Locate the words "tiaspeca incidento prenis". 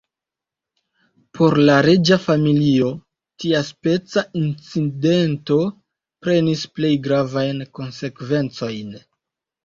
3.43-6.63